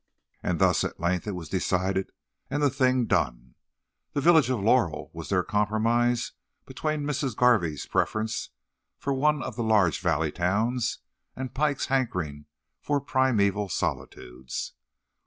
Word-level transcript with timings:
And 0.41 0.57
thus, 0.57 0.83
at 0.83 0.99
length, 0.99 1.27
it 1.27 1.35
was 1.35 1.47
decided, 1.47 2.11
and 2.49 2.63
the 2.63 2.71
thing 2.71 3.05
done. 3.05 3.53
The 4.13 4.19
village 4.21 4.49
of 4.49 4.59
Laurel 4.59 5.11
was 5.13 5.29
their 5.29 5.43
compromise 5.43 6.31
between 6.65 7.03
Mrs. 7.03 7.35
Garvey's 7.35 7.85
preference 7.85 8.49
for 8.97 9.13
one 9.13 9.43
of 9.43 9.55
the 9.57 9.63
large 9.63 9.99
valley 9.99 10.31
towns 10.31 11.01
and 11.35 11.53
Pike's 11.53 11.85
hankering 11.85 12.47
for 12.81 12.99
primeval 12.99 13.69
solitudes. 13.69 14.73